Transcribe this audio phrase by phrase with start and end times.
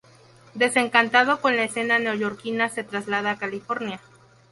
[0.55, 3.99] Desencantado con la escena neoyorquina se traslada a California.